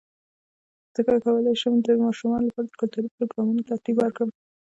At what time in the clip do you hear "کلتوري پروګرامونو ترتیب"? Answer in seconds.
2.79-3.95